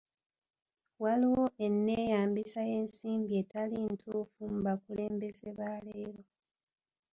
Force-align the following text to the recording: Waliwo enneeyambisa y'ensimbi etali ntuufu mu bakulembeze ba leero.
Waliwo 1.03 1.43
enneeyambisa 1.65 2.61
y'ensimbi 2.71 3.31
etali 3.41 3.77
ntuufu 3.93 4.41
mu 4.53 4.59
bakulembeze 4.67 5.47
ba 5.57 5.71
leero. 5.85 6.23